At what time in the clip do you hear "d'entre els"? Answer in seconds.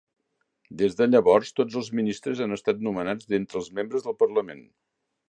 3.35-3.69